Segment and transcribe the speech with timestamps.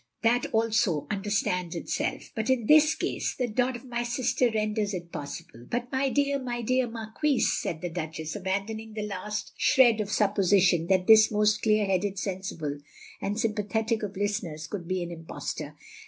[0.23, 2.31] That, also, understands itself.
[2.33, 6.39] But in this case— ^the dot of my sister renders it possible" "But my dear—
[6.39, 11.61] ^my dear Marquise," said the Duchess, abandoning the last shred of supposition that this most
[11.61, 12.79] clear headed, sensible,
[13.21, 15.75] and sym pathetic of listeners could be an impostor.